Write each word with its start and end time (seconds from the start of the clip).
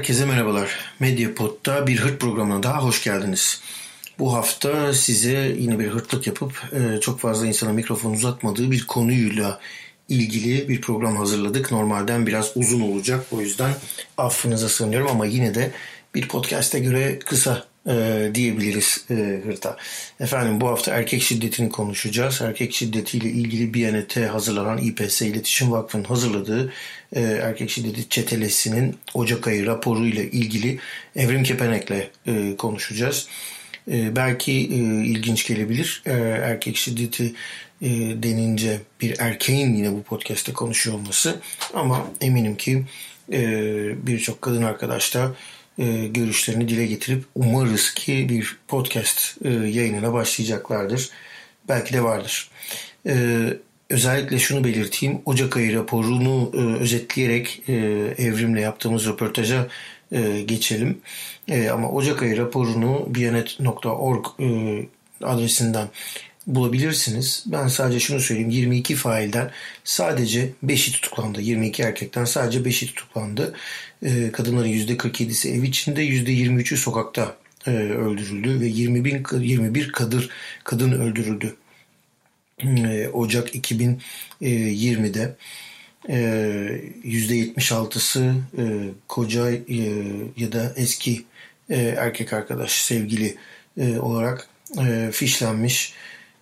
Herkese 0.00 0.24
merhabalar. 0.24 0.78
Medyapod'da 1.00 1.86
bir 1.86 1.96
hırt 1.96 2.20
programına 2.20 2.62
daha 2.62 2.84
hoş 2.84 3.04
geldiniz. 3.04 3.60
Bu 4.18 4.34
hafta 4.34 4.94
size 4.94 5.56
yine 5.58 5.78
bir 5.78 5.88
hırtlık 5.88 6.26
yapıp 6.26 6.62
e, 6.72 7.00
çok 7.00 7.20
fazla 7.20 7.46
insana 7.46 7.72
mikrofon 7.72 8.12
uzatmadığı 8.12 8.70
bir 8.70 8.86
konuyla 8.86 9.60
ilgili 10.08 10.68
bir 10.68 10.80
program 10.80 11.16
hazırladık. 11.16 11.72
Normalden 11.72 12.26
biraz 12.26 12.52
uzun 12.54 12.80
olacak. 12.80 13.26
O 13.30 13.40
yüzden 13.40 13.72
affınıza 14.18 14.68
sığınıyorum 14.68 15.08
ama 15.08 15.26
yine 15.26 15.54
de 15.54 15.70
bir 16.14 16.28
podcast'e 16.28 16.78
göre 16.78 17.18
kısa 17.18 17.64
e, 17.88 18.30
diyebiliriz 18.34 19.04
e, 19.10 19.40
hırta. 19.44 19.76
Efendim 20.20 20.60
bu 20.60 20.68
hafta 20.68 20.92
erkek 20.92 21.22
şiddetini 21.22 21.68
konuşacağız. 21.68 22.40
Erkek 22.42 22.74
şiddetiyle 22.74 23.28
ilgili 23.28 23.74
Biyanet'e 23.74 24.26
hazırlanan 24.26 24.78
İPS 24.78 25.22
İletişim 25.22 25.72
Vakfı'nın 25.72 26.04
hazırladığı 26.04 26.72
e, 27.12 27.20
erkek 27.20 27.70
şiddeti 27.70 28.08
çetelesinin 28.08 28.96
Ocak 29.14 29.46
ayı 29.46 29.66
raporu 29.66 30.06
ile 30.06 30.30
ilgili 30.30 30.78
Evrim 31.16 31.42
Kepenek'le 31.42 32.10
e, 32.26 32.56
konuşacağız. 32.56 33.28
E, 33.90 34.16
belki 34.16 34.52
e, 34.52 34.76
ilginç 35.04 35.46
gelebilir. 35.46 36.02
E, 36.06 36.12
erkek 36.42 36.76
şiddeti 36.76 37.34
e, 37.82 37.88
denince 38.22 38.80
bir 39.00 39.18
erkeğin 39.18 39.74
yine 39.74 39.92
bu 39.92 40.02
podcast'te 40.02 40.52
konuşuyor 40.52 40.96
olması 40.96 41.40
ama 41.74 42.06
eminim 42.20 42.56
ki 42.56 42.84
e, 43.32 43.42
birçok 44.06 44.42
kadın 44.42 44.62
arkadaş 44.62 45.14
da 45.14 45.34
e, 45.80 46.06
görüşlerini 46.06 46.68
dile 46.68 46.86
getirip 46.86 47.24
umarız 47.34 47.94
ki 47.94 48.26
bir 48.28 48.56
podcast 48.68 49.36
e, 49.44 49.48
yayınına 49.48 50.12
başlayacaklardır. 50.12 51.10
Belki 51.68 51.92
de 51.92 52.04
vardır. 52.04 52.50
E, 53.06 53.44
özellikle 53.90 54.38
şunu 54.38 54.64
belirteyim. 54.64 55.22
Ocak 55.24 55.56
ayı 55.56 55.76
raporunu 55.76 56.50
özetleyerek 56.80 57.62
e, 57.68 57.72
Evrim'le 58.18 58.56
yaptığımız 58.56 59.06
röportaja 59.06 59.68
geçelim. 60.46 60.98
Ama 61.72 61.90
Ocak 61.90 62.22
ayı 62.22 62.36
raporunu 62.36 63.06
biyanet.org 63.08 64.26
adresinden 65.22 65.88
bulabilirsiniz. 66.54 67.44
Ben 67.46 67.68
sadece 67.68 68.00
şunu 68.00 68.20
söyleyeyim. 68.20 68.50
22 68.50 68.94
failden 68.94 69.50
sadece 69.84 70.50
5'i 70.66 70.92
tutuklandı. 70.92 71.40
22 71.40 71.82
erkekten 71.82 72.24
sadece 72.24 72.58
5'i 72.58 72.86
tutuklandı. 72.86 73.54
E, 74.02 74.32
kadınların 74.32 74.68
%47'si 74.68 75.48
ev 75.48 75.62
içinde, 75.62 76.04
%23'ü 76.06 76.76
sokakta 76.76 77.36
e, 77.66 77.70
öldürüldü 77.70 78.60
ve 78.60 78.66
20 78.66 79.04
bin, 79.04 79.24
21 79.40 79.92
kadın, 79.92 80.24
kadın 80.64 80.92
öldürüldü. 80.92 81.56
E, 82.64 83.08
Ocak 83.08 83.54
2020'de. 83.54 85.36
E, 86.08 86.16
%76'sı 87.04 88.34
e, 88.58 88.64
koca 89.08 89.50
e, 89.50 89.58
ya 90.36 90.52
da 90.52 90.72
eski 90.76 91.24
erkek 91.96 92.32
arkadaş, 92.32 92.72
sevgili 92.72 93.36
olarak 94.00 94.48
e, 94.78 95.10
fişlenmiş 95.12 95.94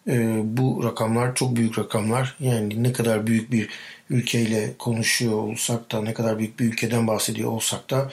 e, 0.08 0.40
bu 0.44 0.84
rakamlar 0.84 1.34
çok 1.34 1.56
büyük 1.56 1.78
rakamlar. 1.78 2.36
Yani 2.40 2.82
ne 2.82 2.92
kadar 2.92 3.26
büyük 3.26 3.52
bir 3.52 3.68
ülkeyle 4.10 4.74
konuşuyor 4.78 5.32
olsak 5.32 5.92
da 5.92 6.02
ne 6.02 6.14
kadar 6.14 6.38
büyük 6.38 6.60
bir 6.60 6.64
ülkeden 6.64 7.06
bahsediyor 7.06 7.50
olsak 7.50 7.90
da 7.90 8.10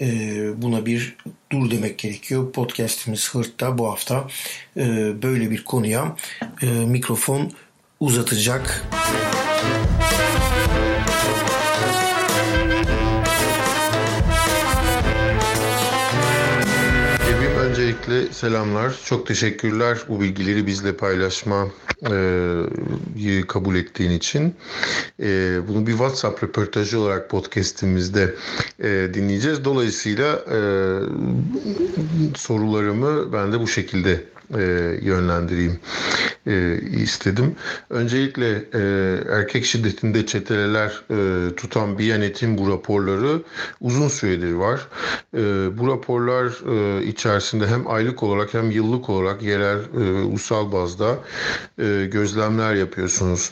e, 0.00 0.62
buna 0.62 0.86
bir 0.86 1.16
dur 1.52 1.70
demek 1.70 1.98
gerekiyor. 1.98 2.52
Podcast'imiz 2.52 3.34
Hırt'ta 3.34 3.78
bu 3.78 3.90
hafta 3.90 4.28
e, 4.76 5.12
böyle 5.22 5.50
bir 5.50 5.64
konuya 5.64 6.16
e, 6.62 6.66
mikrofon 6.66 7.52
uzatacak. 8.00 8.84
Öncelikle 18.08 18.34
selamlar. 18.34 19.00
Çok 19.04 19.26
teşekkürler 19.26 19.98
bu 20.08 20.20
bilgileri 20.20 20.66
bizle 20.66 20.96
paylaşma 20.96 21.68
e, 22.10 23.46
kabul 23.48 23.76
ettiğin 23.76 24.10
için. 24.10 24.54
E, 25.22 25.58
bunu 25.68 25.86
bir 25.86 25.92
WhatsApp 25.92 26.44
röportajı 26.44 27.00
olarak 27.00 27.30
podcast'imizde 27.30 28.34
e, 28.80 29.10
dinleyeceğiz. 29.14 29.64
Dolayısıyla 29.64 30.44
e, 30.52 30.58
sorularımı 32.36 33.32
ben 33.32 33.52
de 33.52 33.60
bu 33.60 33.68
şekilde 33.68 34.24
e, 34.54 34.62
yönlendireyim 35.02 35.80
e, 36.48 36.80
istedim. 37.02 37.56
Öncelikle 37.90 38.64
e, 38.74 38.80
erkek 39.32 39.64
şiddetinde 39.64 40.26
çeteleler 40.26 41.02
e, 41.10 41.54
tutan 41.54 41.98
Biyanet'in 41.98 42.58
bu 42.58 42.70
raporları 42.70 43.42
uzun 43.80 44.08
süredir 44.08 44.52
var. 44.52 44.80
E, 45.34 45.38
bu 45.78 45.88
raporlar 45.88 46.46
e, 46.46 47.04
içerisinde 47.06 47.66
hem 47.66 47.90
aylık 47.90 48.22
olarak 48.22 48.54
hem 48.54 48.70
yıllık 48.70 49.10
olarak 49.10 49.42
yerel 49.42 49.78
e, 49.78 50.22
ulusal 50.22 50.72
bazda 50.72 51.18
e, 51.78 52.08
gözlemler 52.12 52.74
yapıyorsunuz. 52.74 53.50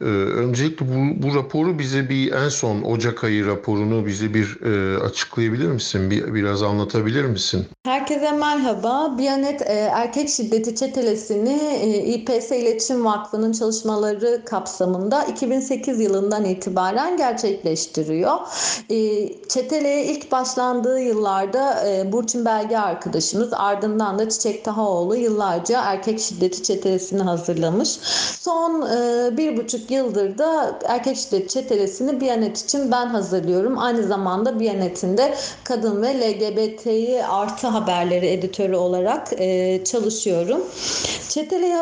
E, 0.00 0.04
öncelikle 0.04 0.86
bu, 0.86 1.22
bu 1.22 1.34
raporu 1.34 1.78
bize 1.78 2.08
bir 2.08 2.32
en 2.32 2.48
son 2.48 2.82
Ocak 2.82 3.24
ayı 3.24 3.46
raporunu 3.46 4.06
bize 4.06 4.34
bir 4.34 4.58
e, 4.64 4.98
açıklayabilir 4.98 5.68
misin? 5.68 6.10
Bir, 6.10 6.34
biraz 6.34 6.62
anlatabilir 6.62 7.24
misin? 7.24 7.66
Herkese 7.84 8.32
merhaba. 8.32 9.18
Biyanet 9.18 9.62
e, 9.62 9.74
erkek 9.94 10.28
şiddeti 10.28 10.74
çetelesini 10.74 11.60
e, 11.82 12.14
İPS 12.38 12.50
İletişim 12.50 13.04
Vakfı'nın 13.04 13.52
çalışmaları 13.52 14.42
kapsamında 14.44 15.24
2008 15.24 16.00
yılından 16.00 16.44
itibaren 16.44 17.16
gerçekleştiriyor. 17.16 18.38
E, 18.90 19.28
çeteleye 19.48 20.04
ilk 20.04 20.32
başlandığı 20.32 21.00
yıllarda 21.00 21.88
e, 21.88 22.12
Burçin 22.12 22.44
Belge 22.44 22.78
arkadaşımız 22.78 23.52
ardından 23.52 24.18
da 24.18 24.28
Çiçek 24.28 24.64
Tahaoğlu 24.64 25.16
yıllarca 25.16 25.82
erkek 25.84 26.20
şiddeti 26.20 26.62
çetelesini 26.62 27.22
hazırlamış. 27.22 27.88
Son 28.40 28.82
e, 28.82 29.36
bir 29.36 29.56
buçuk 29.56 29.90
yıldır 29.90 30.38
da 30.38 30.78
erkek 30.84 31.16
şiddeti 31.16 31.48
çetelesini 31.48 32.20
Biyanet 32.20 32.58
için 32.58 32.92
ben 32.92 33.06
hazırlıyorum. 33.06 33.78
Aynı 33.78 34.06
zamanda 34.06 34.60
Biyanet'in 34.60 35.18
de 35.18 35.34
kadın 35.64 36.02
ve 36.02 36.20
LGBT'yi 36.20 37.24
artı 37.24 37.66
haberleri 37.66 38.26
editörü 38.26 38.76
olarak 38.76 39.28
e, 39.32 39.80
çalışıyorum. 39.84 40.60
Çeteleyi 41.28 41.76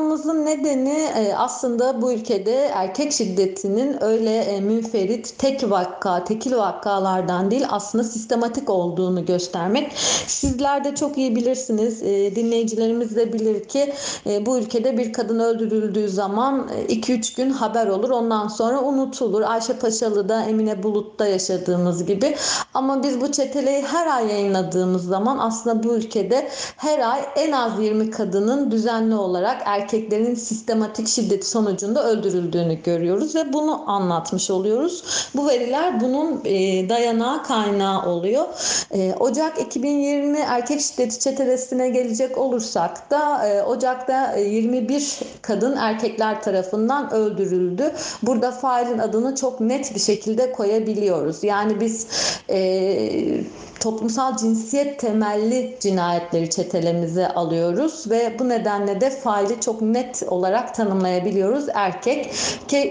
hazırlamamızın 0.00 0.46
nedeni 0.46 1.08
e, 1.16 1.34
aslında 1.34 2.02
bu 2.02 2.12
ülkede 2.12 2.54
erkek 2.54 3.12
şiddetinin 3.12 4.04
öyle 4.04 4.36
e, 4.36 4.60
münferit 4.60 5.38
tek 5.38 5.70
vakka, 5.70 6.24
tekil 6.24 6.56
vakalardan 6.56 7.50
değil 7.50 7.64
aslında 7.70 8.04
sistematik 8.04 8.70
olduğunu 8.70 9.26
göstermek. 9.26 9.92
Sizler 10.26 10.84
de 10.84 10.94
çok 10.94 11.18
iyi 11.18 11.36
bilirsiniz, 11.36 12.02
e, 12.02 12.36
dinleyicilerimiz 12.36 13.16
de 13.16 13.32
bilir 13.32 13.64
ki 13.64 13.92
bu 14.46 14.58
ülkede 14.58 14.98
bir 14.98 15.12
kadın 15.12 15.38
öldürüldüğü 15.38 16.08
zaman 16.08 16.68
2-3 16.88 17.12
e, 17.12 17.42
gün 17.42 17.50
haber 17.50 17.86
olur. 17.86 18.10
Ondan 18.10 18.48
sonra 18.48 18.80
unutulur. 18.82 19.42
Ayşe 19.42 19.72
Paşalı'da, 19.72 20.44
Emine 20.44 20.82
Bulut'ta 20.82 21.26
yaşadığımız 21.26 22.06
gibi. 22.06 22.36
Ama 22.74 23.02
biz 23.02 23.20
bu 23.20 23.32
çeteleyi 23.32 23.82
her 23.82 24.06
ay 24.06 24.28
yayınladığımız 24.28 25.04
zaman 25.04 25.38
aslında 25.38 25.82
bu 25.82 25.94
ülkede 25.94 26.48
her 26.76 27.10
ay 27.12 27.20
en 27.36 27.52
az 27.52 27.80
20 27.80 28.10
kadının 28.10 28.70
düzenli 28.70 29.14
olarak 29.14 29.66
erkeklerin 29.80 30.34
sistematik 30.34 31.08
şiddet 31.08 31.46
sonucunda 31.46 32.10
öldürüldüğünü 32.10 32.82
görüyoruz 32.82 33.34
ve 33.34 33.52
bunu 33.52 33.90
anlatmış 33.90 34.50
oluyoruz. 34.50 35.04
Bu 35.36 35.48
veriler 35.48 36.00
bunun 36.00 36.40
e, 36.44 36.88
dayanağı 36.88 37.42
kaynağı 37.42 38.06
oluyor. 38.06 38.44
E, 38.90 39.14
Ocak 39.20 39.60
2020 39.60 40.38
erkek 40.38 40.80
şiddeti 40.80 41.18
çetelesine 41.18 41.88
gelecek 41.88 42.38
olursak 42.38 43.10
da 43.10 43.48
e, 43.48 43.62
Ocak'ta 43.62 44.36
21 44.36 45.18
kadın 45.42 45.76
erkekler 45.76 46.42
tarafından 46.42 47.12
öldürüldü. 47.12 47.92
Burada 48.22 48.50
failin 48.50 48.98
adını 48.98 49.34
çok 49.34 49.60
net 49.60 49.94
bir 49.94 50.00
şekilde 50.00 50.52
koyabiliyoruz. 50.52 51.44
Yani 51.44 51.80
biz 51.80 52.06
e, 52.50 52.60
toplumsal 53.80 54.36
cinsiyet 54.36 54.98
temelli 54.98 55.76
cinayetleri 55.80 56.50
çetelemize 56.50 57.28
alıyoruz 57.28 58.10
ve 58.10 58.38
bu 58.38 58.48
nedenle 58.48 59.00
de 59.00 59.10
faili 59.10 59.60
çok 59.60 59.82
net 59.82 60.22
olarak 60.28 60.74
tanımlayabiliyoruz 60.74 61.64
erkek. 61.74 62.30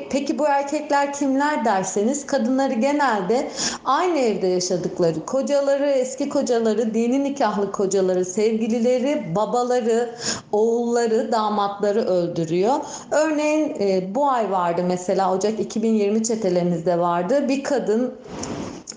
Peki 0.09 0.39
bu 0.39 0.47
erkekler 0.47 1.13
kimler 1.13 1.65
derseniz 1.65 2.25
kadınları 2.25 2.73
genelde 2.73 3.51
aynı 3.85 4.19
evde 4.19 4.47
yaşadıkları 4.47 5.25
kocaları, 5.25 5.85
eski 5.85 6.29
kocaları, 6.29 6.93
dini 6.93 7.23
nikahlı 7.23 7.71
kocaları, 7.71 8.25
sevgilileri, 8.25 9.35
babaları, 9.35 10.15
oğulları, 10.51 11.31
damatları 11.31 12.01
öldürüyor. 12.01 12.73
Örneğin 13.11 13.75
e, 13.79 14.15
bu 14.15 14.29
ay 14.29 14.51
vardı 14.51 14.81
mesela 14.87 15.33
Ocak 15.33 15.59
2020 15.59 16.23
çetelerimizde 16.23 16.99
vardı. 16.99 17.49
Bir 17.49 17.63
kadın 17.63 18.13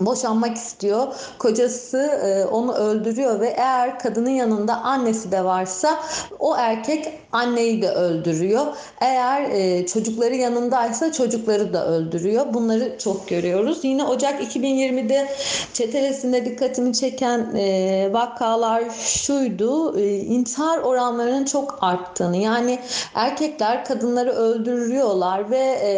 boşanmak 0.06 0.56
istiyor. 0.56 1.06
Kocası 1.38 1.98
e, 1.98 2.44
onu 2.44 2.74
öldürüyor 2.74 3.40
ve 3.40 3.48
eğer 3.48 3.98
kadının 3.98 4.30
yanında 4.30 4.76
annesi 4.76 5.32
de 5.32 5.44
varsa 5.44 6.02
o 6.38 6.56
erkek 6.56 7.21
anneyi 7.32 7.82
de 7.82 7.90
öldürüyor. 7.90 8.66
Eğer 9.00 9.42
e, 9.50 9.86
çocukları 9.86 10.34
yanındaysa 10.34 11.12
çocukları 11.12 11.74
da 11.74 11.86
öldürüyor. 11.86 12.54
Bunları 12.54 12.98
çok 12.98 13.28
görüyoruz. 13.28 13.78
Yine 13.82 14.04
Ocak 14.04 14.42
2020'de 14.42 15.28
çetelesinde 15.72 16.44
dikkatimi 16.44 16.92
çeken 16.92 17.54
e, 17.56 18.08
vakalar 18.12 18.82
şuydu. 19.04 19.98
E, 19.98 20.16
intihar 20.16 20.78
oranlarının 20.78 21.44
çok 21.44 21.78
arttığını 21.80 22.36
yani 22.36 22.78
erkekler 23.14 23.84
kadınları 23.84 24.30
öldürüyorlar 24.30 25.50
ve 25.50 25.78
e, 25.82 25.92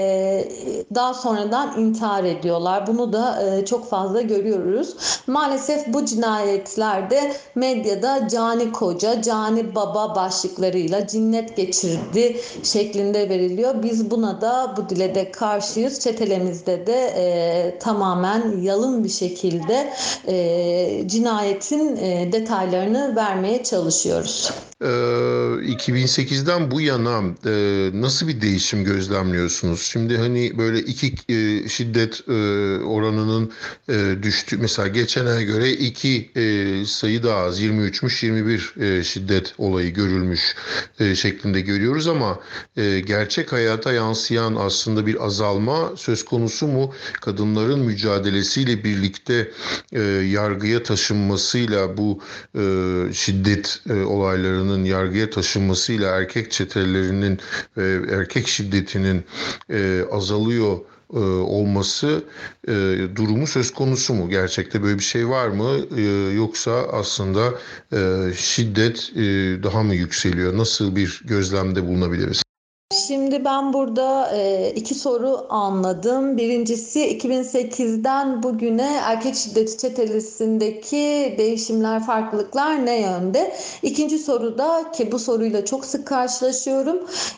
daha 0.94 1.14
sonradan 1.14 1.80
intihar 1.80 2.24
ediyorlar. 2.24 2.86
Bunu 2.86 3.12
da 3.12 3.42
e, 3.42 3.64
çok 3.64 3.90
fazla 3.90 4.20
görüyoruz. 4.20 4.96
Maalesef 5.26 5.86
bu 5.88 6.04
cinayetlerde 6.04 7.32
medyada 7.54 8.28
cani 8.28 8.72
koca, 8.72 9.22
cani 9.22 9.74
baba 9.74 10.14
başlıklarıyla 10.14 11.06
cinnet 11.24 11.56
geçirdi 11.56 12.36
şeklinde 12.62 13.28
veriliyor. 13.28 13.82
Biz 13.82 14.10
buna 14.10 14.40
da 14.40 14.74
bu 14.76 14.88
dile 14.88 15.14
de 15.14 15.30
karşıyız. 15.30 16.00
Çetelemizde 16.00 16.86
de 16.86 17.12
e, 17.16 17.78
tamamen 17.78 18.60
yalın 18.62 19.04
bir 19.04 19.08
şekilde 19.08 19.92
e, 20.28 21.08
cinayetin 21.08 21.96
e, 21.96 22.32
detaylarını 22.32 23.16
vermeye 23.16 23.62
çalışıyoruz. 23.62 24.50
2008'den 24.80 26.70
bu 26.70 26.80
yana 26.80 27.22
e, 27.46 27.90
nasıl 27.94 28.28
bir 28.28 28.40
değişim 28.40 28.84
gözlemliyorsunuz? 28.84 29.82
Şimdi 29.82 30.18
hani 30.18 30.58
böyle 30.58 30.78
iki 30.78 31.14
e, 31.28 31.68
şiddet 31.68 32.28
e, 32.28 32.32
oranının 32.84 33.52
e, 33.88 34.22
düştü. 34.22 34.58
Mesela 34.60 34.88
geçen 34.88 35.26
ay 35.26 35.44
göre 35.44 35.70
iki 35.72 36.30
e, 36.36 36.84
sayı 36.86 37.22
daha 37.22 37.38
az 37.38 37.62
23'müş 37.62 38.26
21 38.26 38.74
e, 38.80 39.04
şiddet 39.04 39.54
olayı 39.58 39.94
görülmüş 39.94 40.56
e, 41.00 41.14
şeklinde 41.14 41.60
görüyoruz 41.60 42.08
ama 42.08 42.40
e, 42.76 43.00
gerçek 43.00 43.52
hayata 43.52 43.92
yansıyan 43.92 44.54
aslında 44.54 45.06
bir 45.06 45.24
azalma 45.26 45.92
söz 45.96 46.24
konusu 46.24 46.66
mu? 46.66 46.94
Kadınların 47.20 47.80
mücadelesiyle 47.80 48.84
birlikte 48.84 49.50
e, 49.92 50.00
yargıya 50.02 50.82
taşınmasıyla 50.82 51.96
bu 51.96 52.20
e, 52.54 52.62
şiddet 53.12 53.80
e, 53.90 53.92
olaylarının 53.92 54.63
yargıya 54.84 55.30
taşınmasıyla 55.30 56.16
erkek 56.16 56.50
çetelerinin 56.50 57.40
ve 57.76 58.14
erkek 58.14 58.48
şiddetinin 58.48 59.24
e, 59.70 60.04
azalıyor 60.12 60.78
e, 61.14 61.18
olması 61.18 62.24
e, 62.68 62.72
durumu 63.16 63.46
söz 63.46 63.72
konusu 63.72 64.14
mu? 64.14 64.30
Gerçekte 64.30 64.82
böyle 64.82 64.98
bir 64.98 65.04
şey 65.04 65.28
var 65.28 65.48
mı? 65.48 65.78
E, 65.96 66.02
yoksa 66.34 66.72
aslında 66.92 67.54
e, 67.92 68.32
şiddet 68.36 69.10
e, 69.16 69.22
daha 69.62 69.82
mı 69.82 69.94
yükseliyor? 69.94 70.58
Nasıl 70.58 70.96
bir 70.96 71.22
gözlemde 71.24 71.86
bulunabiliriz? 71.86 72.42
Şimdi 73.06 73.44
ben 73.44 73.72
burada 73.72 74.36
e, 74.36 74.72
iki 74.76 74.94
soru 74.94 75.46
anladım. 75.48 76.36
Birincisi 76.36 77.18
2008'den 77.18 78.42
bugüne 78.42 79.00
erkek 79.02 79.34
şiddeti 79.34 79.78
çetelesindeki 79.78 81.34
değişimler, 81.38 82.06
farklılıklar 82.06 82.86
ne 82.86 83.00
yönde? 83.00 83.54
İkinci 83.82 84.18
soruda 84.18 84.92
ki 84.92 85.12
bu 85.12 85.18
soruyla 85.18 85.64
çok 85.64 85.84
sık 85.84 86.06
karşılaşıyorum. 86.06 86.96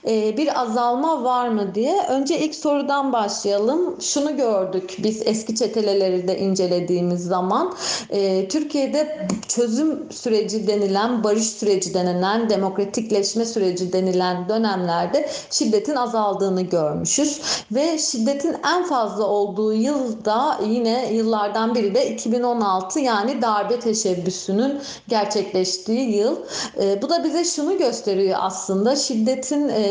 E, 0.09 0.37
bir 0.37 0.61
azalma 0.61 1.25
var 1.25 1.49
mı 1.49 1.75
diye. 1.75 2.03
Önce 2.09 2.39
ilk 2.39 2.55
sorudan 2.55 3.13
başlayalım. 3.13 4.01
Şunu 4.01 4.37
gördük 4.37 4.97
biz 4.99 5.23
eski 5.25 5.55
çeteleleri 5.55 6.29
de 6.29 6.39
incelediğimiz 6.39 7.25
zaman. 7.25 7.75
E, 8.11 8.49
Türkiye'de 8.49 9.29
çözüm 9.49 10.13
süreci 10.13 10.67
denilen, 10.67 11.25
barış 11.25 11.47
süreci 11.47 11.95
denilen, 11.95 12.51
demokratikleşme 12.51 13.45
süreci 13.45 13.93
denilen 13.93 14.49
dönemlerde 14.49 15.29
şiddetin 15.59 15.97
azaldığını 15.97 16.63
görmüşüz 16.63 17.41
ve 17.73 17.99
şiddetin 17.99 18.57
en 18.77 18.85
fazla 18.85 19.25
olduğu 19.25 19.73
yılda 19.73 20.61
yine 20.67 21.13
yıllardan 21.13 21.75
biri 21.75 21.95
de 21.95 22.11
2016 22.11 23.01
yani 23.01 23.43
darbe 23.43 23.81
teşebbüsünün 23.81 24.79
gerçekleştiği 25.09 26.17
yıl. 26.17 26.37
E, 26.81 27.03
bu 27.03 27.11
da 27.11 27.25
bize 27.25 27.45
şunu 27.45 27.79
gösteriyor 27.79 28.39
aslında 28.41 28.97
şiddetin 28.97 29.69
e, 29.69 29.83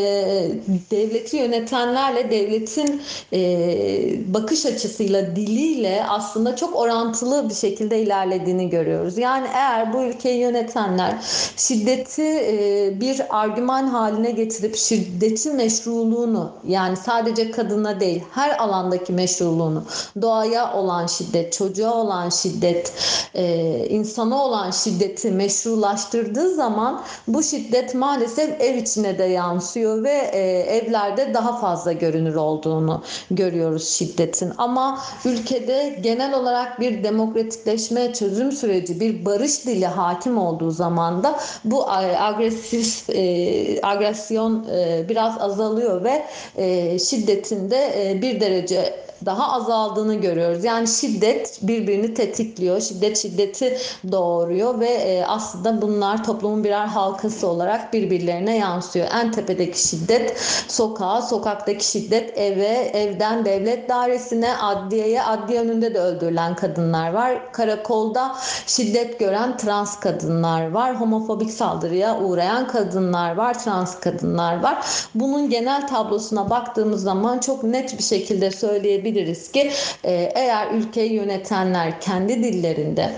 devleti 0.92 1.38
yönetenlerle 1.38 2.32
devletin 2.32 3.02
e, 3.34 4.34
bakış 4.34 4.66
açısıyla 4.66 5.36
diliyle 5.36 6.06
aslında 6.10 6.56
çok 6.56 6.76
orantılı 6.76 7.50
bir 7.50 7.54
şekilde 7.54 8.02
ilerlediğini 8.02 8.70
görüyoruz. 8.70 9.18
Yani 9.18 9.48
eğer 9.54 9.94
bu 9.94 10.04
ülkeyi 10.04 10.40
yönetenler 10.40 11.16
şiddeti 11.58 12.24
e, 12.24 12.94
bir 13.02 13.22
argüman 13.30 13.88
haline 13.88 14.32
getirip 14.32 14.76
şiddeti 14.76 15.55
şiddetin 15.56 15.57
meşruluğunu 15.57 16.52
yani 16.68 16.98
sadece 16.98 17.52
kadına 17.52 18.00
değil 18.00 18.24
her 18.31 18.57
alandaki 18.57 19.13
meşruluğunu 19.13 19.84
doğaya 20.22 20.74
olan 20.74 21.07
şiddet, 21.07 21.54
çocuğa 21.54 21.94
olan 21.94 22.30
şiddet, 22.30 22.94
e, 23.34 23.88
insana 23.90 24.44
olan 24.44 24.72
şiddeti 24.72 25.31
meşrulaştırdığı 25.31 26.56
zaman 26.56 27.02
bu 27.28 27.44
şiddet 27.44 27.96
maalesef 27.96 28.62
ev 28.62 28.75
içine 28.75 29.18
de 29.18 29.24
yansıyor 29.24 30.04
ve 30.04 30.30
e, 30.34 30.40
evlerde 30.78 31.34
daha 31.34 31.60
fazla 31.60 31.92
görünür 31.92 32.36
olduğunu 32.36 33.01
görüyoruz 33.31 33.88
şiddetin. 33.90 34.54
Ama 34.58 35.00
ülkede 35.25 36.00
genel 36.04 36.34
olarak 36.34 36.80
bir 36.80 37.04
demokratikleşme 37.04 38.13
çözüm 38.13 38.51
süreci, 38.51 39.00
bir 39.00 39.25
barış 39.25 39.66
dili 39.66 39.86
hakim 39.86 40.38
olduğu 40.38 40.72
zaman 40.72 41.24
da 41.24 41.40
bu 41.63 41.90
agresif 41.90 43.10
e, 43.10 43.80
agresyon 43.84 44.66
e, 44.72 45.06
biraz 45.10 45.42
azalıyor 45.46 46.04
ve 46.04 46.26
e, 46.58 47.00
şiddetinde 47.00 48.10
e, 48.10 48.22
bir 48.22 48.40
derece 48.40 49.05
daha 49.25 49.51
azaldığını 49.51 50.16
görüyoruz. 50.16 50.63
Yani 50.63 50.88
şiddet 50.88 51.60
birbirini 51.62 52.13
tetikliyor. 52.13 52.81
Şiddet 52.81 53.18
şiddeti 53.18 53.77
doğuruyor 54.12 54.80
ve 54.80 54.89
e, 54.89 55.25
aslında 55.25 55.81
bunlar 55.81 56.24
toplumun 56.24 56.63
birer 56.63 56.88
halkası 56.88 57.48
olarak 57.48 57.94
birbirlerine 57.94 58.57
yansıyor. 58.57 59.07
En 59.13 59.31
tepedeki 59.31 59.88
şiddet 59.88 60.39
sokağa, 60.68 61.22
sokaktaki 61.22 61.88
şiddet 61.88 62.38
eve, 62.38 62.92
evden 62.94 63.45
devlet 63.45 63.89
dairesine, 63.89 64.57
adliyeye, 64.57 65.24
adliye 65.24 65.62
önünde 65.62 65.94
de 65.94 66.00
öldürülen 66.00 66.56
kadınlar 66.56 67.13
var. 67.13 67.51
Karakolda 67.51 68.36
şiddet 68.68 69.19
gören 69.19 69.57
trans 69.57 70.00
kadınlar 70.00 70.72
var. 70.72 71.01
Homofobik 71.01 71.51
saldırıya 71.51 72.19
uğrayan 72.19 72.68
kadınlar 72.68 73.36
var, 73.36 73.63
trans 73.63 74.00
kadınlar 74.00 74.63
var. 74.63 74.86
Bunun 75.15 75.50
genel 75.50 75.88
tablosuna 75.88 76.50
baktığımız 76.50 77.03
zaman 77.03 77.39
çok 77.39 77.63
net 77.63 77.98
bir 77.98 78.03
şekilde 78.03 78.51
söyleyebiliriz 78.51 79.14
diyebiliriz 79.15 79.51
ki 79.51 79.72
e, 80.03 80.31
eğer 80.36 80.72
ülkeyi 80.72 81.13
yönetenler 81.13 82.01
kendi 82.01 82.43
dillerinde 82.43 83.12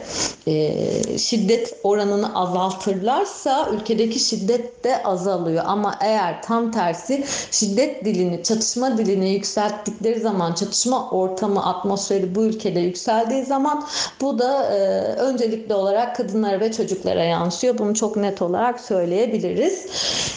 e, 0.48 1.18
şiddet 1.18 1.76
oranını 1.84 2.40
azaltırlarsa 2.40 3.70
ülkedeki 3.74 4.20
şiddet 4.20 4.84
de 4.84 5.04
azalıyor. 5.04 5.64
Ama 5.68 5.96
eğer 6.02 6.42
tam 6.42 6.72
tersi 6.72 7.24
şiddet 7.52 8.06
dilini, 8.06 8.44
çatışma 8.44 8.98
dilini 8.98 9.30
yükselttikleri 9.30 10.20
zaman, 10.20 10.54
çatışma 10.54 11.10
ortamı, 11.10 11.66
atmosferi 11.66 12.36
bu 12.36 12.44
ülkede 12.44 12.80
yükseldiği 12.80 13.46
zaman 13.46 13.84
bu 14.22 14.40
da 14.40 14.64
e, 14.64 14.78
öncelikli 15.16 15.74
olarak 15.74 16.16
kadınlara 16.16 16.60
ve 16.60 16.72
çocuklara 16.72 17.24
yansıyor. 17.24 17.78
Bunu 17.78 17.96
çok 17.96 18.18
net 18.18 18.42
olarak 18.42 18.80
söyleyebiliriz. 18.80 19.86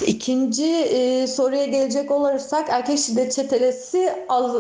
İkinci 0.06 0.66
e, 0.66 1.26
soruya 1.26 1.66
gelecek 1.66 2.10
olursak 2.10 2.68
erkek 2.70 2.98
şiddet 2.98 3.32
çetelesi 3.32 3.98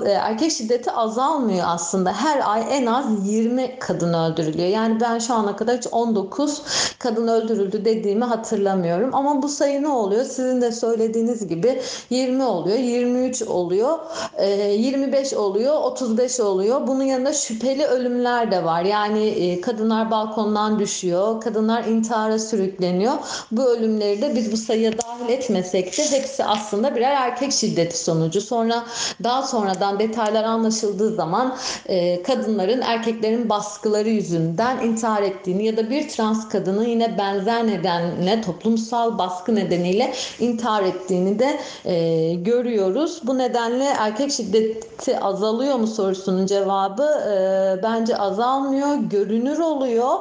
e, 0.06 0.10
erkek 0.10 0.52
şiddet 0.52 0.88
şiddeti 0.90 0.96
azalmıyor 0.96 1.66
aslında. 1.68 2.12
Her 2.12 2.52
ay 2.52 2.64
en 2.70 2.86
az 2.86 3.04
20 3.24 3.78
kadın 3.78 4.14
öldürülüyor. 4.14 4.68
Yani 4.68 5.00
ben 5.00 5.18
şu 5.18 5.34
ana 5.34 5.56
kadar 5.56 5.76
hiç 5.76 5.86
19 5.92 6.62
kadın 6.98 7.28
öldürüldü 7.28 7.84
dediğimi 7.84 8.24
hatırlamıyorum. 8.24 9.10
Ama 9.12 9.42
bu 9.42 9.48
sayı 9.48 9.82
ne 9.82 9.88
oluyor? 9.88 10.24
Sizin 10.24 10.60
de 10.60 10.72
söylediğiniz 10.72 11.48
gibi 11.48 11.80
20 12.10 12.44
oluyor, 12.44 12.78
23 12.78 13.42
oluyor, 13.42 13.98
25 14.40 15.34
oluyor, 15.34 15.74
35 15.74 16.40
oluyor. 16.40 16.86
Bunun 16.86 17.04
yanında 17.04 17.32
şüpheli 17.32 17.86
ölümler 17.86 18.50
de 18.50 18.64
var. 18.64 18.82
Yani 18.82 19.60
kadınlar 19.60 20.10
balkondan 20.10 20.78
düşüyor, 20.78 21.40
kadınlar 21.40 21.84
intihara 21.84 22.38
sürükleniyor. 22.38 23.12
Bu 23.52 23.62
ölümleri 23.62 24.22
de 24.22 24.34
biz 24.36 24.52
bu 24.52 24.56
sayıya 24.56 24.92
dahil 24.92 25.28
etmesek 25.28 25.98
de 25.98 26.10
hepsi 26.10 26.44
aslında 26.44 26.94
birer 26.96 27.12
erkek 27.12 27.52
şiddeti 27.52 27.98
sonucu. 27.98 28.40
Sonra 28.40 28.84
daha 29.24 29.42
sonradan 29.42 29.98
detaylar 29.98 30.44
anlatılıyor 30.44 30.69
anlaşıldığı 30.70 31.14
zaman 31.14 31.56
e, 31.86 32.22
kadınların 32.22 32.80
erkeklerin 32.80 33.48
baskıları 33.48 34.08
yüzünden 34.08 34.80
intihar 34.80 35.22
ettiğini 35.22 35.64
ya 35.64 35.76
da 35.76 35.90
bir 35.90 36.08
trans 36.08 36.48
kadının 36.48 36.84
yine 36.84 37.18
benzer 37.18 37.66
nedenle 37.66 38.40
toplumsal 38.40 39.18
baskı 39.18 39.54
nedeniyle 39.54 40.12
intihar 40.40 40.82
ettiğini 40.82 41.38
de 41.38 41.60
e, 41.84 42.34
görüyoruz. 42.34 43.20
Bu 43.24 43.38
nedenle 43.38 43.84
erkek 43.84 44.32
şiddeti 44.32 45.18
azalıyor 45.20 45.74
mu 45.74 45.86
sorusunun 45.86 46.46
cevabı 46.46 47.02
e, 47.02 47.82
bence 47.82 48.16
azalmıyor, 48.16 48.94
görünür 48.94 49.58
oluyor. 49.58 50.18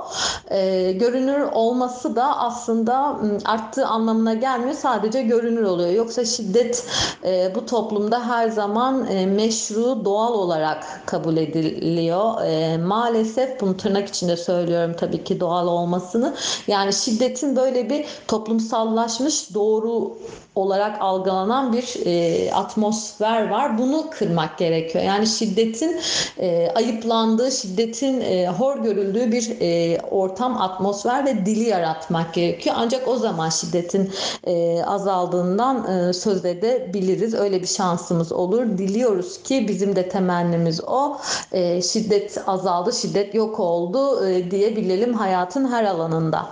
E, 0.51 0.91
görünür 0.91 1.41
olması 1.53 2.15
da 2.15 2.37
aslında 2.39 3.19
arttığı 3.45 3.85
anlamına 3.85 4.33
gelmiyor. 4.33 4.73
Sadece 4.73 5.21
görünür 5.21 5.63
oluyor. 5.63 5.89
Yoksa 5.89 6.25
şiddet 6.25 6.85
e, 7.23 7.51
bu 7.55 7.65
toplumda 7.65 8.27
her 8.27 8.49
zaman 8.49 9.07
e, 9.07 9.25
meşru, 9.25 10.05
doğal 10.05 10.38
olarak 10.39 11.03
kabul 11.05 11.37
ediliyor. 11.37 12.45
E, 12.45 12.77
maalesef 12.77 13.61
bunu 13.61 13.77
tırnak 13.77 14.07
içinde 14.07 14.37
söylüyorum 14.37 14.95
tabii 14.99 15.23
ki 15.23 15.39
doğal 15.39 15.67
olmasını. 15.67 16.35
Yani 16.67 16.93
şiddetin 16.93 17.55
böyle 17.55 17.89
bir 17.89 18.05
toplumsallaşmış 18.27 19.53
doğru 19.53 20.17
olarak 20.59 21.01
algılanan 21.01 21.73
bir 21.73 22.05
e, 22.05 22.51
atmosfer 22.53 23.49
var. 23.49 23.77
Bunu 23.77 24.09
kırmak 24.09 24.57
gerekiyor. 24.57 25.03
Yani 25.03 25.27
şiddetin 25.27 25.99
e, 26.37 26.71
ayıplandığı, 26.75 27.51
şiddetin 27.51 28.21
e, 28.21 28.47
hor 28.47 28.77
görüldüğü 28.77 29.31
bir 29.31 29.61
e, 29.61 29.99
ortam, 30.11 30.61
atmosfer 30.61 31.25
ve 31.25 31.45
dili 31.45 31.63
yaratmak 31.63 32.33
gerekiyor. 32.33 32.75
Ancak 32.79 33.07
o 33.07 33.15
zaman 33.15 33.49
şiddetin 33.49 34.11
e, 34.43 34.83
azaldığından 34.83 36.09
e, 36.09 36.13
söz 36.13 36.45
edebiliriz. 36.45 37.33
Öyle 37.33 37.61
bir 37.61 37.67
şansımız 37.67 38.31
olur. 38.31 38.77
Diliyoruz 38.77 39.43
ki 39.43 39.65
bizim 39.67 39.95
de 39.95 40.09
temennimiz 40.09 40.81
o. 40.87 41.17
E, 41.51 41.81
şiddet 41.81 42.43
azaldı, 42.47 42.93
şiddet 42.93 43.35
yok 43.35 43.59
oldu 43.59 44.27
e, 44.27 44.51
diyebilelim 44.51 45.13
hayatın 45.13 45.71
her 45.71 45.83
alanında. 45.83 46.49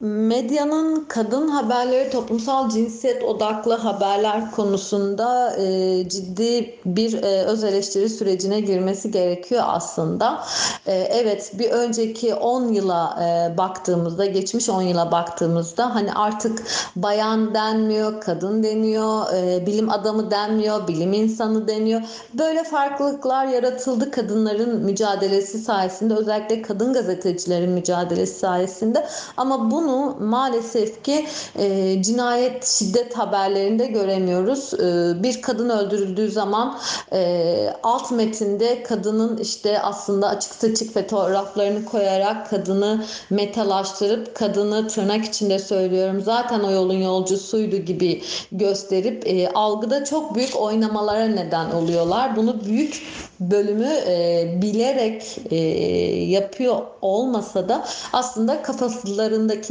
Medyanın 0.00 1.04
kadın 1.08 1.48
haberleri, 1.48 2.10
toplumsal 2.10 2.70
cinsiyet 2.70 3.24
odaklı 3.24 3.74
haberler 3.74 4.50
konusunda 4.50 5.56
e, 5.56 6.08
ciddi 6.08 6.78
bir 6.86 7.22
e, 7.22 7.42
öz 7.44 7.64
eleştiri 7.64 8.08
sürecine 8.08 8.60
girmesi 8.60 9.10
gerekiyor 9.10 9.62
aslında. 9.66 10.44
E, 10.86 10.92
evet 10.92 11.52
bir 11.58 11.70
önceki 11.70 12.34
10 12.34 12.68
yıla 12.68 13.18
e, 13.22 13.58
baktığımızda, 13.58 14.26
geçmiş 14.26 14.68
10 14.68 14.82
yıla 14.82 15.12
baktığımızda 15.12 15.94
hani 15.94 16.12
artık 16.12 16.62
bayan 16.96 17.54
denmiyor, 17.54 18.20
kadın 18.20 18.62
deniyor, 18.62 19.32
e, 19.34 19.66
bilim 19.66 19.90
adamı 19.90 20.30
denmiyor, 20.30 20.88
bilim 20.88 21.12
insanı 21.12 21.68
deniyor. 21.68 22.02
Böyle 22.34 22.64
farklılıklar 22.64 23.46
yaratıldı 23.46 24.10
kadınların 24.10 24.80
mücadelesi 24.84 25.58
sayesinde, 25.58 26.14
özellikle 26.14 26.62
kadın 26.62 26.92
gazetecilerin 26.92 27.70
mücadelesi 27.70 28.38
sayesinde. 28.38 29.06
Ama 29.36 29.70
bunu 29.70 29.89
bunu 29.90 30.16
maalesef 30.20 31.04
ki 31.04 31.26
e, 31.58 32.02
cinayet 32.02 32.66
şiddet 32.66 33.18
haberlerinde 33.18 33.86
göremiyoruz. 33.86 34.74
E, 34.74 35.22
bir 35.22 35.42
kadın 35.42 35.70
öldürüldüğü 35.70 36.30
zaman 36.30 36.78
e, 37.12 37.74
alt 37.82 38.10
metinde 38.10 38.82
kadının 38.82 39.38
işte 39.38 39.80
aslında 39.82 40.28
açık 40.28 40.54
saçık 40.54 40.94
fotoğraflarını 40.94 41.84
koyarak 41.84 42.50
kadını 42.50 43.04
metalaştırıp 43.30 44.34
kadını 44.34 44.88
tırnak 44.88 45.24
içinde 45.24 45.58
söylüyorum 45.58 46.22
zaten 46.24 46.60
o 46.60 46.70
yolun 46.70 46.94
yolcusuydu 46.94 47.76
gibi 47.76 48.22
gösterip 48.52 49.26
e, 49.26 49.48
algıda 49.48 50.04
çok 50.04 50.34
büyük 50.34 50.56
oynamalara 50.56 51.24
neden 51.24 51.70
oluyorlar. 51.70 52.36
Bunu 52.36 52.64
büyük 52.64 53.02
bölümü 53.40 53.92
e, 54.06 54.58
bilerek 54.62 55.38
e, 55.50 55.56
yapıyor 56.30 56.76
olmasa 57.02 57.68
da 57.68 57.84
aslında 58.12 58.62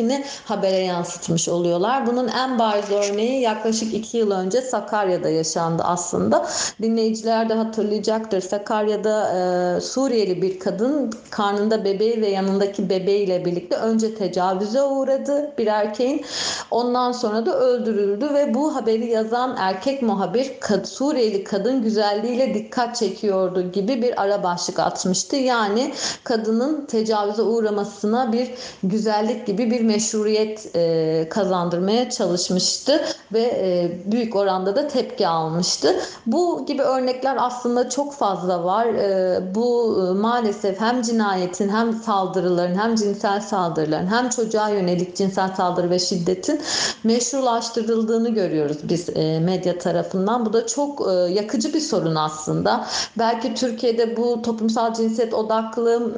kafaslarındakini 0.09 0.25
habere 0.45 0.77
yansıtmış 0.77 1.49
oluyorlar. 1.49 2.07
Bunun 2.07 2.27
en 2.27 2.59
bariz 2.59 2.91
örneği 2.91 3.41
yaklaşık 3.41 3.93
iki 3.93 4.17
yıl 4.17 4.31
önce 4.31 4.61
Sakarya'da 4.61 5.29
yaşandı 5.29 5.83
aslında. 5.85 6.47
Dinleyiciler 6.81 7.49
de 7.49 7.53
hatırlayacaktır. 7.53 8.41
Sakarya'da 8.41 9.29
e, 9.77 9.81
Suriyeli 9.81 10.41
bir 10.41 10.59
kadın 10.59 11.13
karnında 11.29 11.85
bebeği 11.85 12.21
ve 12.21 12.27
yanındaki 12.27 12.89
bebeğiyle 12.89 13.45
birlikte 13.45 13.75
önce 13.75 14.15
tecavüze 14.15 14.81
uğradı 14.81 15.51
bir 15.57 15.67
erkeğin. 15.67 16.25
Ondan 16.71 17.11
sonra 17.11 17.45
da 17.45 17.59
öldürüldü 17.59 18.33
ve 18.33 18.53
bu 18.53 18.75
haberi 18.75 19.09
yazan 19.09 19.55
erkek 19.59 20.01
muhabir 20.01 20.51
Suriyeli 20.83 21.43
kadın 21.43 21.81
güzelliğiyle 21.81 22.53
dikkat 22.53 22.95
çekiyordu 22.95 23.71
gibi 23.71 24.01
bir 24.01 24.21
ara 24.21 24.43
başlık 24.43 24.79
atmıştı. 24.79 25.35
Yani 25.35 25.93
kadının 26.23 26.85
tecavüze 26.85 27.41
uğramasına 27.41 28.31
bir 28.31 28.47
güzellik 28.83 29.47
gibi 29.47 29.71
bir 29.71 29.81
meşruiyet 29.99 30.75
e, 30.75 31.27
kazandırmaya 31.29 32.09
çalışmıştı 32.09 33.01
ve 33.33 33.41
e, 33.41 33.91
büyük 34.11 34.35
oranda 34.35 34.75
da 34.75 34.87
tepki 34.87 35.27
almıştı. 35.27 35.95
Bu 36.25 36.65
gibi 36.65 36.81
örnekler 36.81 37.37
aslında 37.39 37.89
çok 37.89 38.13
fazla 38.13 38.63
var. 38.63 38.85
E, 38.85 39.41
bu 39.55 39.97
e, 40.07 40.13
maalesef 40.13 40.81
hem 40.81 41.01
cinayetin 41.01 41.69
hem 41.69 41.93
saldırıların 41.93 42.75
hem 42.75 42.95
cinsel 42.95 43.41
saldırıların 43.41 44.07
hem 44.07 44.29
çocuğa 44.29 44.69
yönelik 44.69 45.15
cinsel 45.15 45.55
saldırı 45.55 45.89
ve 45.89 45.99
şiddetin 45.99 46.61
meşrulaştırıldığını 47.03 48.29
görüyoruz 48.29 48.77
biz 48.83 49.09
e, 49.09 49.39
medya 49.39 49.77
tarafından. 49.79 50.45
Bu 50.45 50.53
da 50.53 50.67
çok 50.67 51.07
e, 51.11 51.13
yakıcı 51.13 51.73
bir 51.73 51.79
sorun 51.79 52.15
aslında. 52.15 52.85
Belki 53.17 53.39
ki 53.49 53.53
Türkiye'de 53.55 54.17
bu 54.17 54.41
toplumsal 54.41 54.93
cinsiyet 54.93 55.33
odaklı 55.33 56.13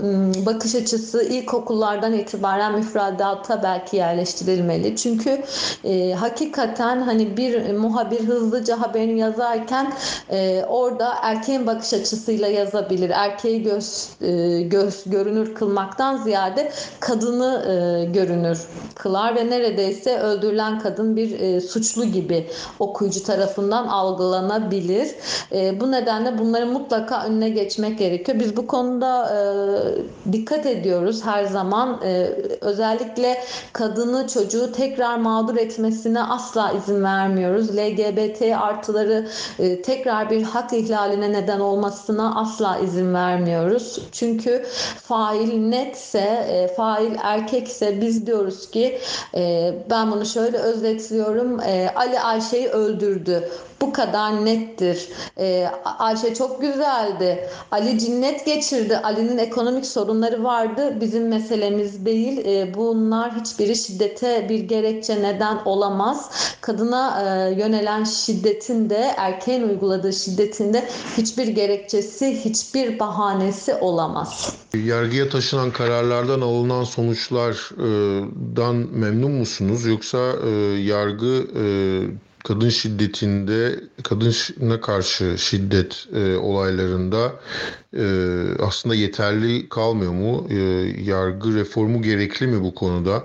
bakış 0.46 0.76
açısı 0.76 1.24
ilkokullardan 1.24 2.14
itibaren 2.14 2.76
müfredata 2.76 3.64
belki 3.64 3.71
yerleştirilmeli. 3.94 4.96
Çünkü 4.96 5.44
e, 5.84 6.14
hakikaten 6.14 7.02
hani 7.02 7.38
bir 7.38 7.74
muhabir 7.74 8.20
hızlıca 8.20 8.82
haberini 8.82 9.20
yazarken 9.20 9.94
e, 10.30 10.64
orada 10.68 11.14
erkeğin 11.22 11.68
bakış 11.68 11.94
açısıyla 11.94 12.48
yazabilir. 12.48 13.10
Erkeği 13.10 13.64
göz, 13.64 14.10
e, 14.22 14.62
göz 14.62 15.04
görünür 15.06 15.56
kılmaktan 15.56 16.18
ziyade 16.18 16.72
kadını 17.00 17.66
e, 17.68 18.06
görünür 18.06 18.60
kılar 18.96 19.36
ve 19.36 19.50
neredeyse 19.50 20.20
öldürülen 20.20 20.80
kadın 20.80 21.16
bir 21.16 21.40
e, 21.40 21.62
suçlu 21.62 22.06
gibi 22.06 22.48
okuyucu 22.80 23.24
tarafından 23.24 23.88
algılanabilir. 23.88 25.08
E, 25.52 25.80
bu 25.80 25.92
nedenle 25.92 26.38
bunları 26.38 26.66
mutlaka 26.66 27.26
önüne 27.26 27.50
geçmek 27.50 28.00
gerekiyor. 28.00 28.40
Biz 28.40 28.58
bu 28.58 28.68
konuda 28.68 29.30
e, 29.36 30.34
dikkat 30.34 30.66
ediyoruz 30.66 31.26
her 31.26 31.44
zaman. 31.44 32.02
E, 32.06 32.28
özellikle 32.62 33.44
kadını, 33.74 34.28
çocuğu 34.28 34.72
tekrar 34.72 35.18
mağdur 35.18 35.56
etmesine 35.56 36.24
asla 36.24 36.72
izin 36.72 37.04
vermiyoruz. 37.04 37.78
LGBT 37.78 38.42
artıları 38.42 39.28
e, 39.60 39.82
tekrar 39.82 40.30
bir 40.30 40.44
hak 40.44 40.74
ihlaline 40.74 41.32
neden 41.32 41.60
olmasına 41.60 42.42
asla 42.42 42.78
izin 42.78 43.14
vermiyoruz. 43.14 44.00
Çünkü 44.12 44.66
fail 45.04 45.60
netse, 45.60 46.46
e, 46.50 46.76
fail 46.76 47.16
erkekse 47.22 48.02
biz 48.02 48.28
diyoruz 48.28 48.72
ki 48.72 49.00
e, 49.36 49.74
ben 49.90 50.12
bunu 50.12 50.26
şöyle 50.26 50.58
özetliyorum. 50.58 51.60
E, 51.60 51.90
Ali 51.96 52.20
Ayşe'yi 52.20 52.68
öldürdü. 52.68 53.50
Bu 53.82 53.94
kadar 53.94 54.46
nettir. 54.46 55.10
E, 55.38 55.68
Ayşe 56.00 56.34
çok 56.34 56.62
güzeldi. 56.62 57.50
Ali 57.72 58.00
cinnet 58.00 58.46
geçirdi. 58.46 58.98
Ali'nin 58.98 59.38
ekonomik 59.38 59.86
sorunları 59.86 60.44
vardı. 60.44 61.02
Bizim 61.02 61.28
meselemiz 61.28 62.06
değil. 62.06 62.46
E, 62.46 62.74
bunlar 62.74 63.36
hiçbiri 63.36 63.76
şiddete 63.76 64.50
bir 64.50 64.60
gerekçe 64.60 65.24
neden 65.24 65.58
olamaz. 65.66 66.32
Kadına 66.62 67.22
e, 67.22 67.54
yönelen 67.60 68.04
şiddetin 68.04 68.90
de 68.90 69.14
erkeğin 69.18 69.70
uyguladığı 69.70 70.14
şiddetin 70.14 70.74
de 70.74 70.88
hiçbir 71.18 71.48
gerekçesi, 71.48 72.46
hiçbir 72.46 73.00
bahanesi 73.00 73.76
olamaz. 73.76 74.56
Yargıya 74.74 75.30
taşınan 75.30 75.72
kararlardan 75.72 76.42
alınan 76.42 76.84
sonuçlardan 76.84 78.76
memnun 78.92 79.32
musunuz? 79.32 79.86
Yoksa 79.86 80.18
e, 80.46 80.50
yargı 80.82 81.48
e, 81.56 81.64
kadın 82.44 82.70
şiddetinde, 82.70 83.80
kadına 84.04 84.82
karşı 84.82 85.38
şiddet 85.38 86.08
e, 86.16 86.36
olaylarında 86.36 87.34
e, 87.98 88.06
aslında 88.60 88.96
yeterli 88.96 89.70
kalmıyor 89.70 90.12
mu? 90.12 90.48
E, 90.50 90.56
yargı 91.04 91.56
reformu 91.56 92.02
gerekli 92.02 92.48
mi 92.48 92.64
bu 92.64 92.76
konuda? 92.76 93.24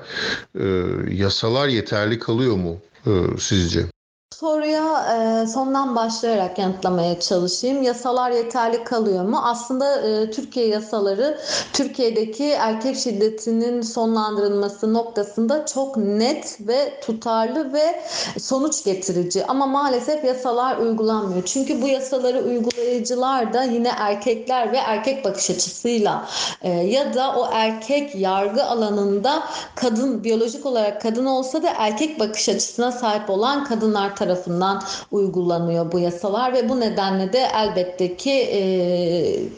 E, 0.61 0.83
yasalar 1.11 1.69
yeterli 1.69 2.19
kalıyor 2.19 2.57
mu 2.57 2.79
e, 3.07 3.11
sizce? 3.39 3.96
Soruya 4.35 5.07
e, 5.15 5.47
sondan 5.47 5.97
başlayarak 5.97 6.59
yanıtlamaya 6.59 7.21
çalışayım. 7.21 7.83
Yasalar 7.83 8.31
yeterli 8.31 8.85
kalıyor 8.85 9.25
mu? 9.25 9.41
Aslında 9.43 10.01
e, 10.01 10.31
Türkiye 10.31 10.67
yasaları 10.67 11.39
Türkiye'deki 11.73 12.45
erkek 12.45 12.97
şiddetinin 12.97 13.83
sonlandırılması 13.83 14.95
noktasında 14.95 15.67
çok 15.67 15.97
net 15.97 16.59
ve 16.61 17.01
tutarlı 17.01 17.73
ve 17.73 18.03
sonuç 18.39 18.85
getirici. 18.85 19.47
Ama 19.47 19.67
maalesef 19.67 20.25
yasalar 20.25 20.77
uygulanmıyor. 20.77 21.45
Çünkü 21.45 21.83
bu 21.83 21.89
yasaları 21.89 22.45
uygulayıcılar 22.45 23.53
da 23.53 23.63
yine 23.63 23.93
erkekler 23.99 24.73
ve 24.73 24.77
erkek 24.77 25.25
bakış 25.25 25.51
açısıyla 25.51 26.29
e, 26.63 26.71
ya 26.71 27.15
da 27.15 27.35
o 27.37 27.49
erkek 27.53 28.15
yargı 28.15 28.65
alanında 28.65 29.43
kadın 29.75 30.25
biyolojik 30.25 30.67
olarak 30.67 31.03
kadın 31.03 31.27
olsa 31.27 31.63
da 31.63 31.73
erkek 31.77 32.21
bakış 32.21 32.49
açısına 32.49 32.93
sahip 32.93 33.31
olan 33.31 33.65
kadınlar 33.65 34.16
tarafından 34.17 34.83
uygulanıyor 35.11 35.93
bu 35.93 35.99
yasalar 35.99 36.53
ve 36.53 36.69
bu 36.69 36.81
nedenle 36.81 37.33
de 37.33 37.49
elbette 37.55 38.17
ki 38.17 38.33
e, 38.33 38.61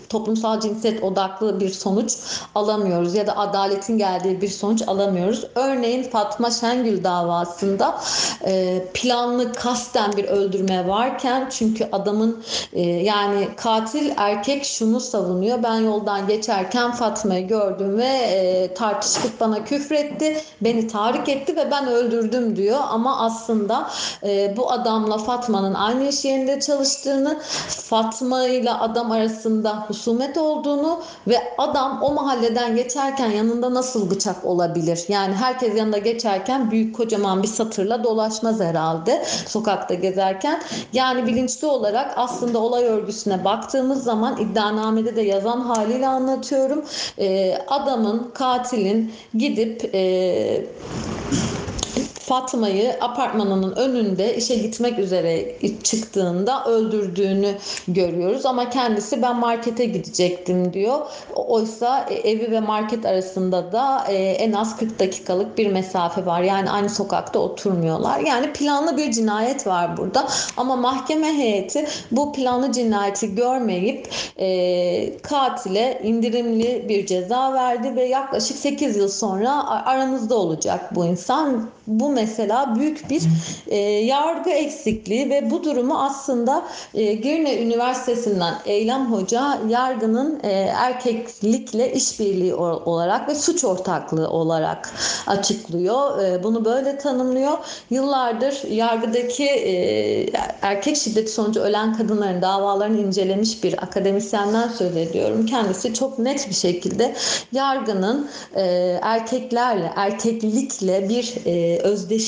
toplumsal 0.08 0.60
cinsiyet 0.60 1.02
odaklı 1.02 1.60
bir 1.60 1.70
sonuç 1.70 2.16
alamıyoruz 2.54 3.14
ya 3.14 3.26
da 3.26 3.36
adaletin 3.36 3.98
geldiği 3.98 4.40
bir 4.40 4.48
sonuç 4.48 4.82
alamıyoruz. 4.86 5.44
Örneğin 5.54 6.02
Fatma 6.02 6.50
Şengül 6.50 7.04
davasında 7.04 8.00
e, 8.44 8.84
planlı 8.94 9.52
kasten 9.52 10.12
bir 10.12 10.24
öldürme 10.24 10.88
varken 10.88 11.48
çünkü 11.50 11.88
adamın 11.92 12.42
e, 12.72 12.80
yani 12.82 13.48
katil 13.56 14.10
erkek 14.16 14.64
şunu 14.64 15.00
savunuyor. 15.00 15.62
Ben 15.62 15.74
yoldan 15.74 16.28
geçerken 16.28 16.92
Fatma'yı 16.92 17.48
gördüm 17.48 17.98
ve 17.98 18.06
e, 18.06 18.74
tartıştık 18.74 19.40
bana 19.40 19.64
küfretti, 19.64 20.36
beni 20.60 20.86
tahrik 20.88 21.28
etti 21.28 21.56
ve 21.56 21.70
ben 21.70 21.86
öldürdüm 21.86 22.56
diyor 22.56 22.78
ama 22.90 23.20
aslında 23.20 23.90
e, 24.22 24.47
bu 24.56 24.70
adamla 24.70 25.18
Fatma'nın 25.18 25.74
aynı 25.74 26.08
iş 26.08 26.24
yerinde 26.24 26.60
çalıştığını, 26.60 27.38
Fatma 27.68 28.44
ile 28.46 28.72
adam 28.72 29.10
arasında 29.10 29.84
husumet 29.88 30.36
olduğunu 30.38 31.00
ve 31.28 31.36
adam 31.58 32.02
o 32.02 32.12
mahalleden 32.12 32.76
geçerken 32.76 33.30
yanında 33.30 33.74
nasıl 33.74 34.10
bıçak 34.10 34.44
olabilir? 34.44 35.04
Yani 35.08 35.34
herkes 35.34 35.76
yanında 35.76 35.98
geçerken 35.98 36.70
büyük 36.70 36.96
kocaman 36.96 37.42
bir 37.42 37.48
satırla 37.48 38.04
dolaşmaz 38.04 38.60
herhalde 38.60 39.24
sokakta 39.46 39.94
gezerken. 39.94 40.62
Yani 40.92 41.26
bilinçli 41.26 41.66
olarak 41.66 42.12
aslında 42.16 42.58
olay 42.58 42.84
örgüsüne 42.84 43.44
baktığımız 43.44 44.04
zaman 44.04 44.40
iddianamede 44.40 45.16
de 45.16 45.22
yazan 45.22 45.60
haliyle 45.60 46.08
anlatıyorum. 46.08 46.84
Ee, 47.18 47.58
adamın, 47.68 48.30
katilin 48.34 49.12
gidip 49.34 49.90
e, 49.94 50.66
Fatma'yı 52.28 52.96
apartmanının 53.00 53.76
önünde 53.76 54.36
işe 54.36 54.54
gitmek 54.54 54.98
üzere 54.98 55.56
çıktığında 55.82 56.64
öldürdüğünü 56.64 57.54
görüyoruz. 57.88 58.46
Ama 58.46 58.70
kendisi 58.70 59.22
ben 59.22 59.36
markete 59.36 59.84
gidecektim 59.84 60.72
diyor. 60.72 60.98
Oysa 61.34 62.06
e, 62.10 62.14
evi 62.14 62.50
ve 62.50 62.60
market 62.60 63.06
arasında 63.06 63.72
da 63.72 64.04
e, 64.08 64.14
en 64.14 64.52
az 64.52 64.76
40 64.76 64.98
dakikalık 64.98 65.58
bir 65.58 65.72
mesafe 65.72 66.26
var. 66.26 66.40
Yani 66.40 66.70
aynı 66.70 66.90
sokakta 66.90 67.38
oturmuyorlar. 67.38 68.20
Yani 68.20 68.52
planlı 68.52 68.96
bir 68.96 69.12
cinayet 69.12 69.66
var 69.66 69.96
burada. 69.96 70.28
Ama 70.56 70.76
mahkeme 70.76 71.32
heyeti 71.34 71.86
bu 72.10 72.32
planlı 72.32 72.72
cinayeti 72.72 73.34
görmeyip 73.34 74.08
e, 74.40 75.18
katile 75.18 76.00
indirimli 76.04 76.88
bir 76.88 77.06
ceza 77.06 77.52
verdi 77.52 77.96
ve 77.96 78.04
yaklaşık 78.04 78.56
8 78.56 78.96
yıl 78.96 79.08
sonra 79.08 79.68
aranızda 79.86 80.34
olacak 80.34 80.94
bu 80.94 81.04
insan. 81.04 81.77
Bu 81.88 82.10
mesela 82.10 82.76
büyük 82.76 83.10
bir 83.10 83.22
e, 83.66 83.76
yargı 83.86 84.50
eksikliği 84.50 85.30
ve 85.30 85.50
bu 85.50 85.64
durumu 85.64 85.98
aslında 85.98 86.64
e, 86.94 87.12
Girne 87.14 87.62
Üniversitesi'nden 87.62 88.54
Eylem 88.66 89.12
Hoca 89.12 89.58
yargının 89.68 90.40
e, 90.42 90.50
erkeklikle 90.76 91.92
işbirliği 91.92 92.54
olarak 92.54 93.28
ve 93.28 93.34
suç 93.34 93.64
ortaklığı 93.64 94.30
olarak 94.30 94.90
açıklıyor. 95.26 96.22
E, 96.24 96.42
bunu 96.42 96.64
böyle 96.64 96.98
tanımlıyor. 96.98 97.58
Yıllardır 97.90 98.70
yargıdaki 98.70 99.44
e, 99.44 99.72
erkek 100.62 100.96
şiddeti 100.96 101.32
sonucu 101.32 101.60
ölen 101.60 101.96
kadınların 101.96 102.42
davalarını 102.42 103.00
incelemiş 103.00 103.64
bir 103.64 103.82
akademisyenden 103.82 104.68
söz 104.68 104.96
ediyorum. 104.96 105.46
Kendisi 105.46 105.94
çok 105.94 106.18
net 106.18 106.48
bir 106.48 106.54
şekilde 106.54 107.14
yargının 107.52 108.28
e, 108.54 108.62
erkeklerle, 109.02 109.92
erkeklikle 109.96 111.08
bir 111.08 111.34
e, 111.46 111.77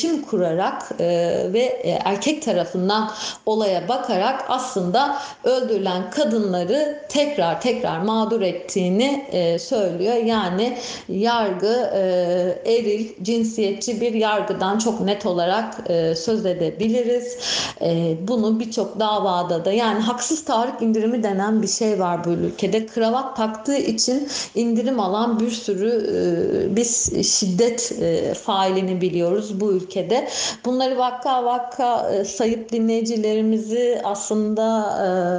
iletişim 0.01 0.23
kurarak 0.23 0.83
e, 1.01 1.07
ve 1.53 1.61
e, 1.61 1.99
erkek 2.05 2.43
tarafından 2.43 3.11
olaya 3.47 3.89
bakarak 3.89 4.45
aslında 4.49 5.17
öldürülen 5.45 6.11
kadınları 6.11 7.03
tekrar 7.09 7.61
tekrar 7.61 7.99
mağdur 8.01 8.41
ettiğini 8.41 9.27
e, 9.33 9.59
söylüyor. 9.59 10.15
Yani 10.15 10.79
yargı 11.09 11.91
e, 11.95 12.73
eril, 12.75 13.09
cinsiyetçi 13.23 14.01
bir 14.01 14.15
yargıdan 14.15 14.79
çok 14.79 15.01
net 15.01 15.27
olarak 15.27 15.75
e, 15.91 16.15
söz 16.15 16.47
edebiliriz. 16.47 17.39
E, 17.83 18.17
bunu 18.29 18.61
birçok 18.61 19.01
davada 19.01 19.65
da 19.65 19.73
yani 19.73 20.01
haksız 20.01 20.45
tahrik 20.45 20.83
indirimi 20.83 21.23
denen 21.23 21.63
bir 21.63 21.69
şey 21.69 22.01
var 22.01 22.25
bu 22.25 22.31
ülkede. 22.31 22.87
Kravat 22.87 23.37
taktığı 23.37 23.77
için 23.77 24.29
indirim 24.55 25.01
alan 25.01 25.41
bir 25.41 25.51
sürü 25.51 25.91
e, 25.91 26.77
biz 26.77 27.13
şiddet 27.39 27.93
e, 28.01 28.35
failini 28.35 29.01
biliyoruz 29.01 29.40
bu 29.61 29.73
ülkede. 29.73 30.29
Bunları 30.65 30.99
vakka 30.99 31.45
vakka 31.45 32.11
e, 32.11 32.25
sayıp 32.25 32.73
dinleyicilerimizi 32.73 34.01
aslında 34.05 34.97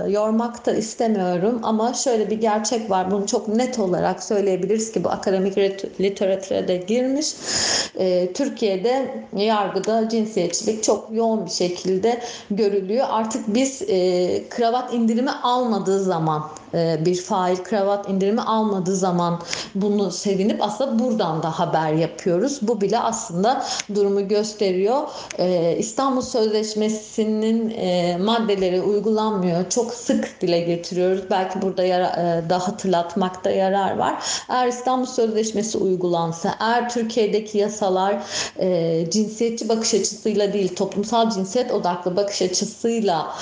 e, 0.08 0.12
yormak 0.12 0.66
da 0.66 0.74
istemiyorum 0.74 1.60
ama 1.64 1.94
şöyle 1.94 2.30
bir 2.30 2.42
gerçek 2.42 2.90
var. 2.90 3.12
Bunu 3.12 3.28
çok 3.28 3.48
net 3.48 3.80
olarak 3.80 4.24
söyleyebiliriz 4.24 4.92
ki 4.92 5.04
bu 5.04 5.10
akademik 5.10 5.58
literatüre 6.02 6.68
de 6.68 6.78
girmiş. 6.78 7.28
E, 7.96 8.34
Türkiye'de 8.34 9.26
yargıda 9.36 10.10
cinsiyetçilik 10.10 10.84
çok 10.84 11.08
yoğun 11.12 11.46
bir 11.46 11.52
şekilde 11.52 12.22
görülüyor. 12.52 13.08
Artık 13.10 13.44
biz 13.48 13.82
e, 13.82 14.44
kravat 14.50 14.94
indirimi 14.94 15.32
almadığı 15.32 16.04
zaman 16.04 16.44
bir 16.74 17.16
fail 17.16 17.56
kravat 17.56 18.10
indirimi 18.10 18.42
almadığı 18.42 18.96
zaman 18.96 19.40
bunu 19.76 20.12
sevinip 20.12 20.62
aslında 20.62 21.04
buradan 21.04 21.44
da 21.44 21.60
haber 21.60 21.94
yapıyoruz. 21.94 22.60
Bu 22.62 22.82
bile 22.82 23.00
aslında 23.00 23.64
durumu 23.96 24.28
gösteriyor. 24.28 25.02
E, 25.38 25.76
İstanbul 25.78 26.22
Sözleşmesi'nin 26.22 27.70
e, 27.70 28.18
maddeleri 28.18 28.82
uygulanmıyor. 28.82 29.70
Çok 29.70 29.94
sık 29.94 30.42
dile 30.42 30.60
getiriyoruz. 30.60 31.22
Belki 31.30 31.62
burada 31.62 31.84
yara, 31.84 32.12
da 32.50 32.68
hatırlatmakta 32.68 33.50
yarar 33.50 33.98
var. 33.98 34.24
Eğer 34.50 34.68
İstanbul 34.68 35.06
Sözleşmesi 35.06 35.78
uygulansa, 35.78 36.56
eğer 36.60 36.90
Türkiye'deki 36.90 37.58
yasalar 37.58 38.16
cinsiyetçi 39.10 39.70
bakış 39.70 39.94
açısıyla 39.94 40.54
değil, 40.54 40.76
toplumsal 40.76 41.30
cinsiyet 41.30 41.72
odaklı 41.72 42.16
bakış 42.16 42.42
açısıyla 42.42 43.36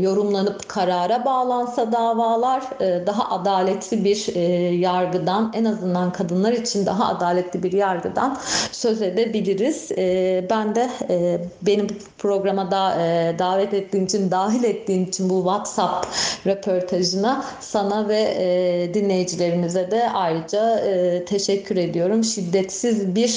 yorumlanıp 0.00 0.68
karara 0.68 1.24
bağlansa 1.24 1.92
davalar. 1.92 2.62
Ee, 2.80 3.06
daha 3.06 3.30
adaletli 3.30 4.04
bir 4.04 4.26
e, 4.34 4.40
yargıdan 4.74 5.52
en 5.54 5.64
azından 5.64 6.12
kadınlar 6.12 6.52
için 6.52 6.86
daha 6.86 7.08
adaletli 7.08 7.62
bir 7.62 7.72
yargıdan 7.72 8.38
söz 8.72 9.02
edebiliriz. 9.02 9.79
Ee, 9.98 10.44
ben 10.50 10.74
de 10.74 10.90
e, 11.10 11.38
benim 11.62 11.86
programa 12.18 12.70
da 12.70 13.02
e, 13.02 13.38
davet 13.38 13.74
ettiğin 13.74 14.06
için, 14.06 14.30
dahil 14.30 14.64
ettiğin 14.64 15.06
için 15.06 15.30
bu 15.30 15.38
WhatsApp 15.38 16.06
röportajına 16.46 17.44
sana 17.60 18.08
ve 18.08 18.90
dinleyicilerimize 18.94 19.90
de 19.90 20.10
ayrıca 20.10 20.84
teşekkür 21.24 21.76
ediyorum. 21.76 22.24
Şiddetsiz 22.24 23.14
bir 23.14 23.30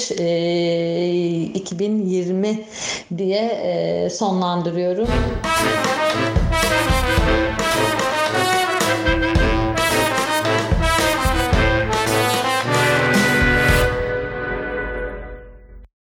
2020 1.54 2.64
diye 3.18 4.10
sonlandırıyorum. 4.10 5.08